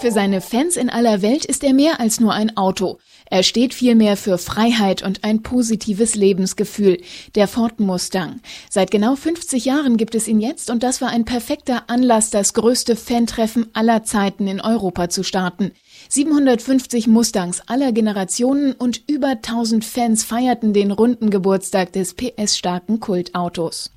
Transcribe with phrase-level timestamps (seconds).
[0.00, 2.96] Für seine Fans in aller Welt ist er mehr als nur ein Auto.
[3.26, 7.02] Er steht vielmehr für Freiheit und ein positives Lebensgefühl.
[7.34, 8.40] Der Ford Mustang.
[8.70, 12.54] Seit genau 50 Jahren gibt es ihn jetzt und das war ein perfekter Anlass, das
[12.54, 15.72] größte Fantreffen aller Zeiten in Europa zu starten.
[16.08, 23.90] 750 Mustangs aller Generationen und über 1000 Fans feierten den runden Geburtstag des PS-starken Kultautos.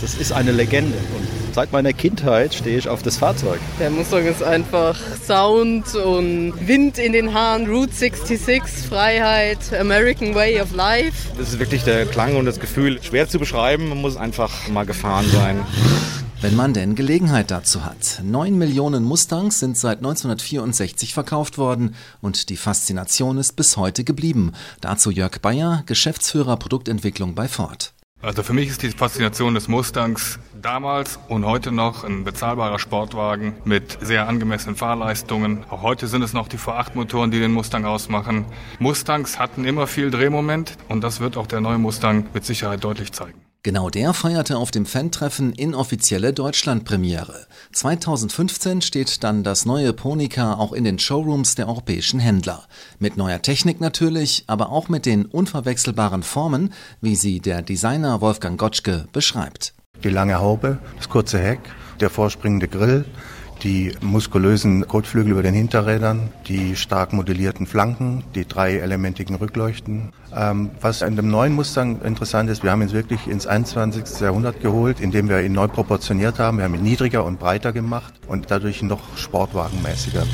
[0.00, 3.60] Das ist eine Legende und seit meiner Kindheit stehe ich auf das Fahrzeug.
[3.78, 10.60] Der Mustang ist einfach Sound und Wind in den Haaren, Route 66, Freiheit, American Way
[10.60, 11.30] of Life.
[11.38, 13.88] Das ist wirklich der Klang und das Gefühl schwer zu beschreiben.
[13.88, 15.60] Man muss einfach mal gefahren sein.
[16.44, 18.20] Wenn man denn Gelegenheit dazu hat.
[18.22, 24.52] Neun Millionen Mustangs sind seit 1964 verkauft worden und die Faszination ist bis heute geblieben.
[24.82, 27.93] Dazu Jörg Bayer, Geschäftsführer Produktentwicklung bei Ford.
[28.24, 33.54] Also für mich ist die Faszination des Mustangs damals und heute noch ein bezahlbarer Sportwagen
[33.66, 35.62] mit sehr angemessenen Fahrleistungen.
[35.68, 38.46] Auch heute sind es noch die V8-Motoren, die den Mustang ausmachen.
[38.78, 43.12] Mustangs hatten immer viel Drehmoment und das wird auch der neue Mustang mit Sicherheit deutlich
[43.12, 43.42] zeigen.
[43.64, 47.46] Genau der feierte auf dem Fan-Treffen inoffizielle Deutschlandpremiere.
[47.72, 52.64] 2015 steht dann das neue Ponica auch in den Showrooms der europäischen Händler.
[52.98, 58.60] Mit neuer Technik natürlich, aber auch mit den unverwechselbaren Formen, wie sie der Designer Wolfgang
[58.60, 59.72] Gotschke beschreibt.
[60.02, 61.60] Die lange Haube, das kurze Heck,
[62.00, 63.06] der vorspringende Grill,
[63.62, 70.12] die muskulösen Kotflügel über den Hinterrädern, die stark modellierten Flanken, die dreielementigen Rückleuchten.
[70.34, 74.20] Ähm, was an dem neuen Mustang interessant ist, wir haben ihn wirklich ins 21.
[74.20, 76.58] Jahrhundert geholt, indem wir ihn neu proportioniert haben.
[76.58, 80.24] Wir haben ihn niedriger und breiter gemacht und dadurch noch sportwagenmäßiger.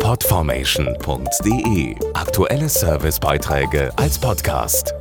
[0.00, 4.92] Podformation.de Aktuelle Servicebeiträge als Podcast.